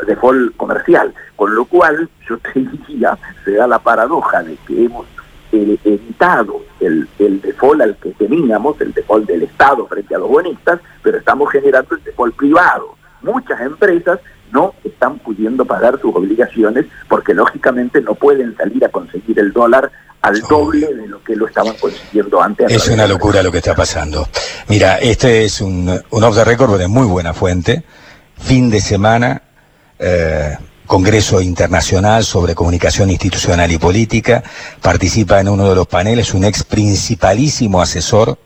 default 0.06 0.58
comercial, 0.58 1.14
con 1.38 1.56
lo 1.56 1.64
cual 1.64 2.10
yo 2.28 2.38
te 2.38 2.60
diría, 2.60 3.18
se 3.46 3.54
da 3.54 3.66
la 3.66 3.80
paradoja 3.80 4.44
de 4.44 4.58
que 4.68 4.84
hemos 4.84 5.06
eh, 5.52 5.78
evitado 5.84 6.62
el, 6.80 7.08
el 7.20 7.42
default 7.42 7.82
al 7.82 7.96
que 7.98 8.12
teníamos, 8.12 8.80
el 8.82 8.94
default 8.94 9.28
del 9.28 9.44
Estado 9.44 9.88
frente 9.88 10.16
a 10.16 10.20
los 10.20 10.30
bonistas, 10.30 10.80
pero 11.02 11.18
estamos 11.18 11.52
generando 11.52 11.96
el 11.96 12.04
default 12.04 12.36
privado. 12.36 12.96
Muchas 13.22 13.60
empresas 13.62 14.20
no 14.52 14.74
están 14.84 15.20
pudiendo 15.20 15.66
pagar 15.66 16.00
sus 16.00 16.16
obligaciones 16.16 16.86
porque 17.10 17.34
lógicamente 17.34 18.02
no 18.02 18.16
pueden 18.16 18.56
salir 18.56 18.86
a 18.86 18.90
conseguir 18.90 19.40
el 19.40 19.52
dólar 19.52 19.92
al 20.22 20.40
doble 20.42 20.94
de 20.94 21.08
lo 21.08 21.24
que 21.24 21.36
lo 21.36 21.48
estaban 21.48 21.76
consiguiendo 21.80 22.42
antes. 22.42 22.72
Es 22.72 22.88
una 22.90 23.08
locura 23.08 23.44
lo 23.44 23.52
que 23.52 23.60
está 23.60 23.76
pasando. 23.76 24.28
Mira, 24.68 24.98
este 24.98 25.46
es 25.46 25.62
un, 25.62 25.90
un 26.10 26.24
off 26.24 26.36
the 26.36 26.44
record 26.44 26.78
de 26.78 26.88
muy 26.88 27.06
buena 27.06 27.34
fuente. 27.34 27.84
Fin 28.38 28.70
de 28.70 28.82
semana, 28.82 29.42
eh, 30.00 30.58
Congreso 30.88 31.42
Internacional 31.42 32.24
sobre 32.24 32.56
Comunicación 32.56 33.12
Institucional 33.12 33.72
y 33.72 33.78
Política. 33.78 34.44
Participa 34.82 35.40
en 35.40 35.50
uno 35.50 35.70
de 35.70 35.76
los 35.76 35.86
paneles 35.86 36.34
un 36.34 36.46
ex 36.46 36.64
principalísimo 36.64 37.82
asesor 37.82 38.40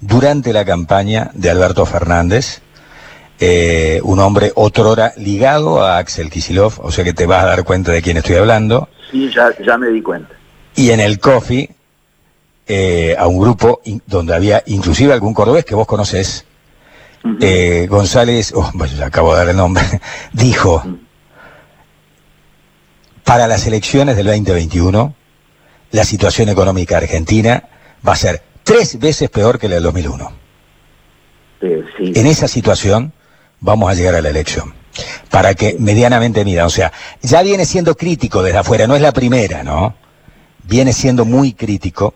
durante 0.00 0.52
la 0.52 0.64
campaña 0.64 1.30
de 1.34 1.50
Alberto 1.50 1.86
Fernández. 1.86 2.60
Eh, 3.40 4.00
un 4.04 4.20
hombre 4.20 4.52
otrora 4.54 5.12
ligado 5.16 5.82
a 5.82 5.98
Axel 5.98 6.30
Kisilov, 6.30 6.74
o 6.82 6.90
sea 6.90 7.04
que 7.04 7.12
te 7.12 7.26
vas 7.26 7.42
a 7.42 7.46
dar 7.46 7.64
cuenta 7.64 7.92
de 7.92 8.02
quién 8.02 8.18
estoy 8.18 8.36
hablando. 8.36 8.88
Sí, 9.10 9.30
ya, 9.34 9.50
ya 9.64 9.76
me 9.76 9.88
di 9.88 10.02
cuenta. 10.02 10.34
Y 10.74 10.90
en 10.90 11.00
el 11.00 11.18
coffee, 11.18 11.70
eh, 12.66 13.16
a 13.18 13.26
un 13.26 13.38
grupo 13.38 13.80
donde 14.06 14.34
había 14.34 14.62
inclusive 14.66 15.12
algún 15.12 15.34
cordobés 15.34 15.64
que 15.64 15.74
vos 15.74 15.86
conocés, 15.86 16.44
eh, 17.40 17.86
González, 17.88 18.52
oh, 18.54 18.70
bueno, 18.74 19.04
acabo 19.04 19.32
de 19.32 19.38
dar 19.38 19.48
el 19.48 19.56
nombre, 19.56 19.82
dijo, 20.32 20.82
para 23.26 23.48
las 23.48 23.66
elecciones 23.66 24.16
del 24.16 24.26
2021, 24.26 25.12
la 25.90 26.04
situación 26.04 26.48
económica 26.48 26.96
argentina 26.96 27.64
va 28.06 28.12
a 28.12 28.16
ser 28.16 28.40
tres 28.62 29.00
veces 29.00 29.28
peor 29.30 29.58
que 29.58 29.68
la 29.68 29.74
del 29.74 29.82
2001. 29.82 30.32
Eh, 31.60 31.84
sí. 31.98 32.12
En 32.14 32.26
esa 32.26 32.46
situación 32.46 33.12
vamos 33.58 33.90
a 33.90 33.94
llegar 33.94 34.14
a 34.14 34.20
la 34.20 34.28
elección. 34.28 34.74
Para 35.28 35.54
que 35.54 35.74
medianamente 35.80 36.44
mida, 36.44 36.66
o 36.66 36.70
sea, 36.70 36.92
ya 37.20 37.42
viene 37.42 37.66
siendo 37.66 37.96
crítico 37.96 38.44
desde 38.44 38.58
afuera, 38.58 38.86
no 38.86 38.94
es 38.94 39.02
la 39.02 39.10
primera, 39.10 39.64
¿no? 39.64 39.96
Viene 40.62 40.92
siendo 40.92 41.24
muy 41.24 41.52
crítico 41.52 42.14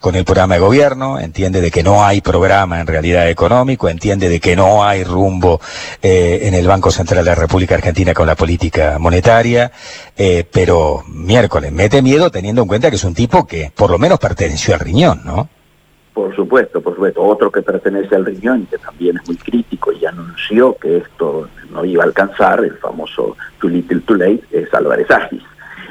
con 0.00 0.14
el 0.14 0.24
programa 0.24 0.54
de 0.54 0.60
gobierno, 0.60 1.18
entiende 1.18 1.60
de 1.60 1.70
que 1.70 1.82
no 1.82 2.04
hay 2.04 2.20
programa 2.20 2.80
en 2.80 2.86
realidad 2.86 3.28
económico, 3.28 3.88
entiende 3.88 4.28
de 4.28 4.40
que 4.40 4.54
no 4.54 4.84
hay 4.84 5.02
rumbo 5.02 5.60
eh, 6.00 6.40
en 6.42 6.54
el 6.54 6.66
Banco 6.66 6.90
Central 6.90 7.24
de 7.24 7.30
la 7.30 7.34
República 7.34 7.74
Argentina 7.74 8.14
con 8.14 8.26
la 8.26 8.36
política 8.36 8.98
monetaria, 8.98 9.72
eh, 10.16 10.44
pero 10.50 11.02
miércoles, 11.08 11.72
mete 11.72 12.00
miedo 12.00 12.30
teniendo 12.30 12.62
en 12.62 12.68
cuenta 12.68 12.90
que 12.90 12.96
es 12.96 13.04
un 13.04 13.14
tipo 13.14 13.46
que 13.46 13.72
por 13.74 13.90
lo 13.90 13.98
menos 13.98 14.18
perteneció 14.18 14.74
al 14.74 14.80
riñón, 14.80 15.22
¿no? 15.24 15.48
Por 16.14 16.34
supuesto, 16.34 16.80
por 16.80 16.94
supuesto. 16.94 17.22
Otro 17.22 17.50
que 17.50 17.62
pertenece 17.62 18.16
al 18.16 18.26
riñón 18.26 18.62
y 18.62 18.66
que 18.66 18.78
también 18.78 19.16
es 19.18 19.26
muy 19.28 19.36
crítico 19.36 19.92
y 19.92 20.04
anunció 20.04 20.76
que 20.76 20.98
esto 20.98 21.48
no 21.70 21.84
iba 21.84 22.02
a 22.02 22.06
alcanzar, 22.06 22.64
el 22.64 22.76
famoso 22.78 23.36
too 23.60 23.68
little 23.68 24.00
too 24.00 24.16
late, 24.16 24.42
es 24.50 24.72
Álvarez 24.74 25.08
Agis. 25.10 25.42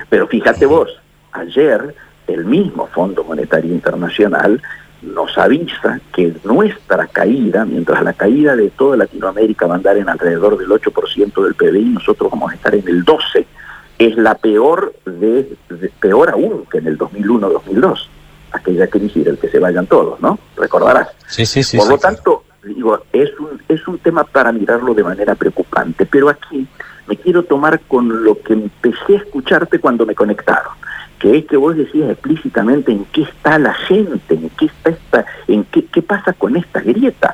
Pero 0.10 0.28
fíjate 0.28 0.66
vos, 0.66 0.90
ayer 1.32 1.96
el 2.28 2.46
mismo 2.46 2.88
Fondo 2.88 3.24
Monetario 3.24 3.74
Internacional 3.74 4.62
nos 5.02 5.38
avisa 5.38 6.00
que 6.14 6.34
nuestra 6.44 7.08
caída, 7.08 7.66
mientras 7.66 8.04
la 8.04 8.14
caída 8.14 8.56
de 8.56 8.70
toda 8.72 8.98
Latinoamérica 8.98 9.68
va 9.68 9.76
a 9.76 9.78
andar 9.78 9.98
en 9.98 10.10
alrededor 10.10 10.58
del 10.58 10.70
8% 10.70 11.44
del 11.44 11.56
PBI, 11.56 11.86
nosotros 11.86 12.32
vamos 12.32 12.52
a 12.52 12.56
estar 12.56 12.74
en 12.74 12.88
el 12.88 13.06
12%, 13.06 13.46
es 14.00 14.16
la 14.16 14.36
peor, 14.36 14.94
de, 15.06 15.58
peor 16.00 16.30
aún 16.30 16.66
que 16.70 16.78
en 16.78 16.88
el 16.88 16.98
2001-2002, 16.98 18.08
aquella 18.52 18.88
crisis 18.88 19.26
del 19.26 19.38
que 19.38 19.50
se 19.50 19.60
vayan 19.60 19.88
todos, 19.88 20.20
¿no? 20.20 20.38
Recordarás. 20.56 21.10
Sí, 21.28 21.46
sí, 21.46 21.64
sí. 21.64 21.78
Por 21.78 21.90
lo 21.90 21.98
tanto, 21.98 22.44
digo, 22.64 23.04
es 23.12 23.32
un, 23.40 23.62
es 23.68 23.88
un 23.88 23.98
tema 23.98 24.24
para 24.24 24.52
mirarlo 24.52 24.94
de 24.94 25.04
manera 25.04 25.34
preocupante, 25.36 26.06
pero 26.06 26.30
aquí 26.30 26.68
me 27.08 27.18
quiero 27.18 27.44
tomar 27.44 27.80
con 27.82 28.24
lo 28.24 28.40
que 28.40 28.54
empecé 28.54 29.16
a 29.16 29.18
escucharte 29.18 29.80
cuando 29.80 30.06
me 30.06 30.14
conectaron 30.14 30.74
que 31.20 31.38
es 31.38 31.46
que 31.46 31.58
vos 31.58 31.76
decías 31.76 32.10
explícitamente 32.12 32.92
en 32.92 33.06
qué 33.06 33.24
está 33.24 33.58
la 33.58 33.74
gente, 33.74 34.36
en 34.36 34.50
qué 34.52 34.66
está 34.66 34.90
esta, 34.92 35.26
en 35.48 35.64
qué, 35.66 35.86
qué 35.86 36.02
pasa 36.02 36.34
con 36.34 36.56
esta 36.56 36.82
grieta. 36.82 37.34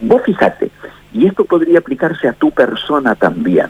Vos 0.00 0.22
fíjate, 0.24 0.70
y 1.12 1.26
esto 1.26 1.44
podría 1.44 1.80
aplicarse 1.80 2.28
a 2.28 2.32
tu 2.32 2.50
persona 2.50 3.14
también. 3.14 3.66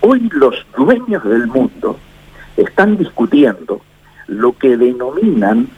Hoy 0.00 0.28
los 0.32 0.54
dueños 0.76 1.24
del 1.24 1.46
mundo 1.46 1.98
están 2.56 2.96
discutiendo 2.96 3.80
lo 4.26 4.56
que 4.56 4.76
denominan 4.76 5.68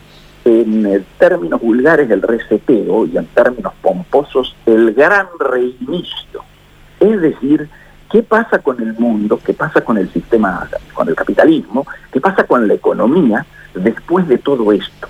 en 0.44 1.04
términos 1.18 1.60
vulgares 1.60 2.10
el 2.10 2.20
reseteo 2.20 3.06
y 3.06 3.16
en 3.16 3.26
términos 3.26 3.72
pomposos 3.80 4.54
el 4.66 4.92
gran 4.92 5.26
reinicio. 5.38 6.42
Es 7.00 7.20
decir, 7.20 7.68
¿Qué 8.10 8.22
pasa 8.22 8.58
con 8.58 8.80
el 8.80 8.92
mundo? 8.94 9.40
¿Qué 9.44 9.54
pasa 9.54 9.80
con 9.80 9.98
el 9.98 10.12
sistema, 10.12 10.68
con 10.92 11.08
el 11.08 11.14
capitalismo? 11.14 11.86
¿Qué 12.12 12.20
pasa 12.20 12.44
con 12.44 12.66
la 12.68 12.74
economía 12.74 13.44
después 13.74 14.28
de 14.28 14.38
todo 14.38 14.72
esto? 14.72 15.08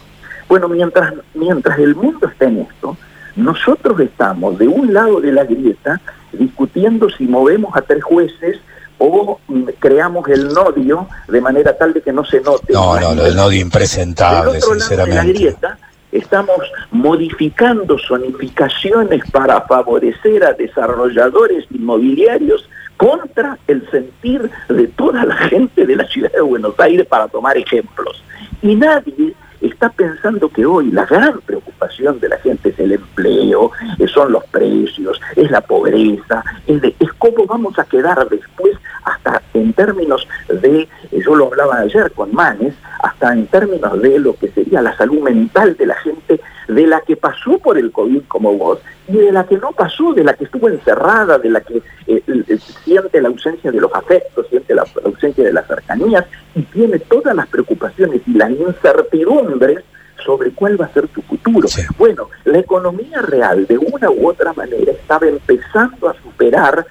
Bueno, 0.48 0.68
mientras, 0.68 1.12
mientras 1.34 1.78
el 1.78 1.94
mundo 1.94 2.28
está 2.28 2.46
en 2.46 2.60
esto, 2.60 2.96
nosotros 3.36 4.00
estamos 4.00 4.58
de 4.58 4.68
un 4.68 4.92
lado 4.92 5.20
de 5.20 5.32
la 5.32 5.44
grieta 5.44 6.00
discutiendo 6.32 7.10
si 7.10 7.24
movemos 7.24 7.76
a 7.76 7.82
tres 7.82 8.02
jueces 8.02 8.58
o 8.98 9.40
creamos 9.80 10.28
el 10.28 10.52
nodio 10.52 11.08
de 11.28 11.40
manera 11.40 11.76
tal 11.76 11.92
de 11.92 12.00
que 12.00 12.12
no 12.12 12.24
se 12.24 12.40
note. 12.40 12.72
No, 12.72 12.98
no, 12.98 13.24
el 13.24 13.34
nodio 13.34 13.60
impresentable, 13.60 14.60
sinceramente. 14.60 15.14
Lado 15.14 15.26
de 15.26 15.32
la 15.32 15.38
grieta, 15.38 15.78
estamos 16.12 16.58
modificando 16.92 17.96
zonificaciones 17.98 19.28
para 19.30 19.60
favorecer 19.62 20.44
a 20.44 20.52
desarrolladores 20.52 21.66
inmobiliarios 21.72 22.68
contra 22.96 23.58
el 23.66 23.88
sentir 23.90 24.50
de 24.68 24.86
toda 24.88 25.24
la 25.24 25.36
gente 25.36 25.86
de 25.86 25.96
la 25.96 26.06
ciudad 26.06 26.32
de 26.32 26.40
Buenos 26.40 26.78
Aires, 26.78 27.06
para 27.06 27.28
tomar 27.28 27.56
ejemplos. 27.56 28.22
Y 28.62 28.74
nadie 28.74 29.34
está 29.60 29.88
pensando 29.90 30.48
que 30.48 30.66
hoy 30.66 30.90
la 30.90 31.06
gran 31.06 31.40
preocupación 31.40 32.20
de 32.20 32.28
la 32.28 32.38
gente 32.38 32.70
es 32.70 32.78
el 32.78 32.92
empleo, 32.92 33.70
eh, 33.98 34.06
son 34.08 34.32
los 34.32 34.44
precios, 34.44 35.20
es 35.36 35.50
la 35.50 35.60
pobreza, 35.60 36.44
es, 36.66 36.82
es 36.82 37.12
cómo 37.18 37.46
vamos 37.46 37.78
a 37.78 37.84
quedar 37.84 38.28
después 38.28 38.76
hasta 39.04 39.42
en 39.54 39.72
términos 39.72 40.26
de, 40.48 40.82
eh, 40.82 40.88
yo 41.24 41.34
lo 41.34 41.46
hablaba 41.46 41.78
ayer 41.78 42.10
con 42.12 42.34
Manes, 42.34 42.74
hasta 43.02 43.32
en 43.32 43.46
términos 43.46 44.00
de 44.00 44.18
lo 44.18 44.34
que 44.36 44.48
sería 44.48 44.82
la 44.82 44.96
salud 44.96 45.20
mental 45.20 45.76
de 45.76 45.86
la 45.86 45.94
gente, 45.96 46.40
de 46.68 46.86
la 46.86 47.00
que 47.00 47.16
pasó 47.16 47.58
por 47.58 47.78
el 47.78 47.92
COVID 47.92 48.22
como 48.28 48.56
vos, 48.56 48.78
y 49.08 49.16
de 49.16 49.32
la 49.32 49.44
que 49.44 49.58
no 49.58 49.72
pasó, 49.72 50.14
de 50.14 50.24
la 50.24 50.34
que 50.34 50.44
estuvo 50.44 50.68
encerrada, 50.68 51.38
de 51.38 51.50
la 51.50 51.60
que 51.60 51.82
eh, 52.06 52.58
siente 52.84 53.20
la 53.20 53.28
ausencia 53.28 53.70
de 53.70 53.80
los 53.80 53.92
afectos, 53.94 54.46
siente 54.48 54.74
la 54.74 54.84
ausencia 55.04 55.44
de 55.44 55.52
las 55.52 55.66
cercanías, 55.66 56.24
y 56.54 56.62
tiene 56.62 56.98
todas 56.98 57.34
las 57.34 57.46
preocupaciones 57.48 58.22
y 58.26 58.32
las 58.34 58.50
incertidumbres 58.50 59.84
sobre 60.24 60.52
cuál 60.52 60.80
va 60.80 60.86
a 60.86 60.92
ser 60.92 61.08
su 61.14 61.22
futuro. 61.22 61.68
Bueno, 61.98 62.30
la 62.44 62.58
economía 62.58 63.20
real 63.20 63.66
de 63.66 63.78
una 63.78 64.10
u 64.10 64.28
otra 64.28 64.52
manera 64.54 64.92
estaba 64.92 65.26
empezando 65.26 66.08
a 66.08 66.14
superar 66.14 66.86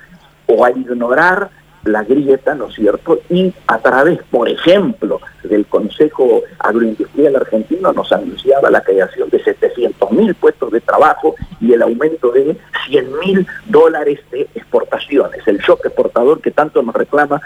o 0.45 0.63
a 0.63 0.71
ignorar 0.71 1.49
la 1.85 2.03
grieta, 2.03 2.55
¿no 2.55 2.67
es 2.67 2.75
cierto? 2.75 3.19
Y 3.29 3.53
a 3.67 3.77
través, 3.79 4.19
por 4.31 4.47
ejemplo, 4.47 5.19
del 5.43 5.65
Consejo 5.65 6.43
Agroindustrial 6.59 7.35
Argentino 7.35 7.91
nos 7.91 8.11
anunciaba 8.11 8.69
la 8.69 8.81
creación 8.81 9.29
de 9.29 9.43
700 9.43 10.11
mil 10.11 10.33
puestos 10.35 10.71
de 10.71 10.81
trabajo 10.81 11.35
y 11.59 11.73
el 11.73 11.81
aumento 11.81 12.31
de 12.31 12.55
100 12.87 13.19
mil 13.19 13.47
dólares 13.65 14.19
de 14.31 14.47
exportaciones, 14.55 15.45
el 15.45 15.57
shock 15.59 15.85
exportador 15.85 16.41
que 16.41 16.51
tanto 16.51 16.81
nos 16.81 16.95
reclama 16.95 17.41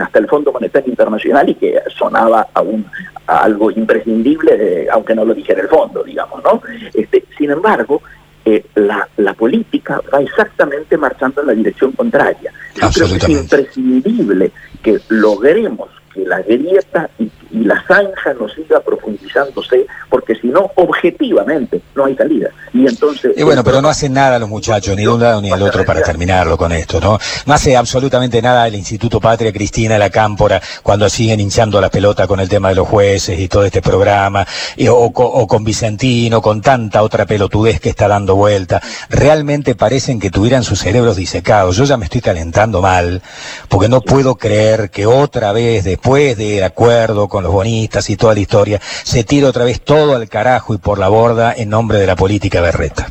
hasta 0.00 0.18
el 0.18 0.28
Fondo 0.28 0.52
Monetario 0.52 0.90
Internacional 0.90 1.48
y 1.50 1.54
que 1.54 1.78
sonaba 1.96 2.48
a, 2.54 2.62
un, 2.62 2.86
algo 3.26 3.70
imprescindible, 3.70 4.88
aunque 4.90 5.14
no 5.14 5.24
lo 5.24 5.34
dijera 5.34 5.62
el 5.62 5.68
fondo, 5.68 6.02
digamos, 6.02 6.42
¿no? 6.42 6.62
Este, 6.94 7.24
sin 7.36 7.50
embargo, 7.50 8.02
eh, 8.44 8.64
la, 8.74 9.34
política 9.34 10.00
va 10.12 10.20
exactamente 10.20 10.96
marchando 10.96 11.40
en 11.40 11.46
la 11.48 11.52
dirección 11.54 11.92
contraria. 11.92 12.52
Yo 12.82 12.90
creo 12.90 13.08
que 13.08 13.16
es 13.16 13.28
imprescindible 13.28 14.52
que 14.82 15.00
logremos 15.08 15.88
que 16.12 16.24
la 16.26 16.42
grieta 16.42 17.08
y, 17.18 17.30
la 17.52 17.82
zanja 17.86 18.34
no 18.38 18.48
siga 18.48 18.80
profundizándose, 18.80 19.86
porque 20.10 20.34
si 20.34 20.48
no, 20.48 20.70
objetivamente, 20.74 21.80
no 21.94 22.04
hay 22.04 22.16
salida. 22.16 22.50
Y 22.72 22.86
entonces... 22.86 23.32
Y 23.36 23.42
bueno, 23.42 23.62
pero 23.62 23.80
no 23.80 23.88
hacen 23.88 24.12
nada 24.12 24.38
los 24.38 24.48
muchachos, 24.48 24.96
ni 24.96 25.02
de 25.02 25.08
un 25.08 25.20
lado 25.20 25.40
ni 25.40 25.50
del 25.50 25.62
otro, 25.62 25.84
para 25.84 26.02
terminarlo 26.02 26.56
con 26.56 26.72
esto, 26.72 27.00
¿no? 27.00 27.18
No 27.46 27.54
hace 27.54 27.76
absolutamente 27.76 28.42
nada 28.42 28.66
el 28.66 28.74
Instituto 28.74 29.20
Patria 29.20 29.52
Cristina 29.52 29.98
La 29.98 30.10
Cámpora 30.10 30.60
cuando 30.82 31.08
siguen 31.08 31.40
hinchando 31.40 31.80
la 31.80 31.88
pelota 31.88 32.26
con 32.26 32.40
el 32.40 32.48
tema 32.48 32.70
de 32.70 32.74
los 32.74 32.88
jueces 32.88 33.38
y 33.38 33.48
todo 33.48 33.64
este 33.64 33.80
programa, 33.80 34.46
o, 34.88 35.12
con 35.46 35.64
Vicentino, 35.64 36.42
con 36.42 36.60
tanta 36.60 37.02
otra 37.02 37.26
pelotudez 37.26 37.80
que 37.80 37.90
está 37.90 38.08
dando 38.08 38.34
vuelta. 38.34 38.82
Realmente 39.08 39.74
parecen 39.74 40.18
que 40.18 40.30
tuvieran 40.30 40.64
sus 40.64 40.80
cerebros 40.80 41.16
disecados. 41.16 41.76
Yo 41.76 41.84
ya 41.84 41.96
me 41.96 42.06
estoy 42.06 42.20
calentando 42.20 42.82
mal, 42.82 43.22
porque 43.68 43.88
no 43.88 44.00
puedo 44.00 44.36
creer 44.36 44.90
que 44.90 45.06
otra 45.06 45.52
vez, 45.52 45.84
de 45.84 45.92
después 45.92 46.36
del 46.36 46.64
acuerdo 46.64 47.28
con 47.28 47.41
los 47.42 47.52
bonistas 47.52 48.08
y 48.10 48.16
toda 48.16 48.34
la 48.34 48.40
historia, 48.40 48.80
se 48.80 49.24
tira 49.24 49.48
otra 49.48 49.64
vez 49.64 49.80
todo 49.80 50.16
al 50.16 50.28
carajo 50.28 50.74
y 50.74 50.78
por 50.78 50.98
la 50.98 51.08
borda 51.08 51.52
en 51.52 51.70
nombre 51.70 51.98
de 51.98 52.06
la 52.06 52.16
política 52.16 52.60
berreta. 52.60 53.08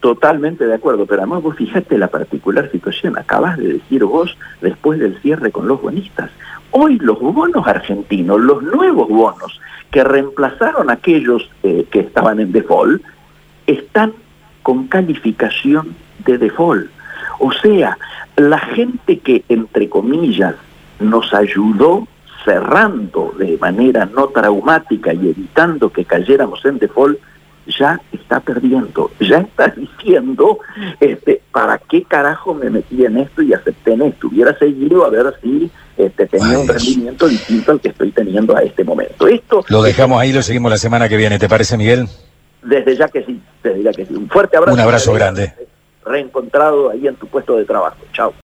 Totalmente 0.00 0.66
de 0.66 0.74
acuerdo, 0.74 1.04
pero 1.04 1.20
además 1.20 1.42
vos 1.42 1.56
fijate 1.56 1.98
la 1.98 2.08
particular 2.08 2.70
situación, 2.70 3.18
acabas 3.18 3.58
de 3.58 3.74
decir 3.74 4.04
vos 4.04 4.36
después 4.62 4.98
del 4.98 5.20
cierre 5.20 5.52
con 5.52 5.68
los 5.68 5.82
bonistas. 5.82 6.30
Hoy 6.70 6.98
los 6.98 7.20
bonos 7.20 7.66
argentinos, 7.66 8.40
los 8.40 8.62
nuevos 8.62 9.08
bonos 9.08 9.60
que 9.90 10.02
reemplazaron 10.02 10.88
a 10.88 10.94
aquellos 10.94 11.50
eh, 11.62 11.84
que 11.90 12.00
estaban 12.00 12.40
en 12.40 12.52
default, 12.52 13.02
están 13.66 14.12
con 14.62 14.86
calificación 14.86 15.94
de 16.24 16.38
default. 16.38 16.90
O 17.38 17.52
sea, 17.52 17.98
la 18.36 18.58
gente 18.58 19.18
que, 19.18 19.44
entre 19.48 19.88
comillas, 19.88 20.54
nos 20.98 21.34
ayudó 21.34 22.06
cerrando 22.44 23.34
de 23.38 23.56
manera 23.58 24.06
no 24.06 24.28
traumática 24.28 25.12
y 25.12 25.28
evitando 25.28 25.90
que 25.90 26.04
cayéramos 26.04 26.64
en 26.64 26.78
default, 26.78 27.18
ya 27.66 28.00
está 28.12 28.40
perdiendo, 28.40 29.10
ya 29.20 29.38
está 29.38 29.68
diciendo, 29.76 30.58
este, 30.98 31.40
¿para 31.52 31.78
qué 31.78 32.02
carajo 32.04 32.54
me 32.54 32.70
metí 32.70 33.04
en 33.04 33.18
esto 33.18 33.42
y 33.42 33.52
acepté 33.52 33.92
en 33.92 34.02
esto? 34.02 34.28
Hubiera 34.28 34.56
seguido 34.58 35.04
a 35.04 35.10
ver 35.10 35.34
si 35.42 35.70
este, 35.96 36.26
tenía 36.26 36.58
un 36.58 36.68
rendimiento 36.68 37.28
distinto 37.28 37.72
al 37.72 37.80
que 37.80 37.88
estoy 37.88 38.10
teniendo 38.12 38.56
a 38.56 38.62
este 38.62 38.84
momento. 38.84 39.26
Esto 39.26 39.64
lo 39.68 39.82
dejamos 39.82 40.20
ahí, 40.20 40.32
lo 40.32 40.42
seguimos 40.42 40.70
la 40.70 40.78
semana 40.78 41.08
que 41.08 41.16
viene, 41.16 41.38
¿te 41.38 41.48
parece, 41.48 41.76
Miguel? 41.76 42.08
Desde 42.62 42.96
ya 42.96 43.08
que 43.08 43.24
sí, 43.24 43.40
desde 43.62 43.82
ya 43.82 43.92
que 43.92 44.06
sí. 44.06 44.14
Un 44.14 44.28
fuerte 44.28 44.56
abrazo. 44.56 44.74
Un 44.74 44.80
abrazo 44.80 45.12
grande. 45.12 45.54
Reencontrado 46.04 46.90
ahí 46.90 47.06
en 47.06 47.14
tu 47.16 47.26
puesto 47.26 47.56
de 47.56 47.64
trabajo. 47.64 47.98
Chao. 48.12 48.32